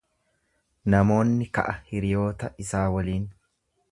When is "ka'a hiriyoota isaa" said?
1.59-2.87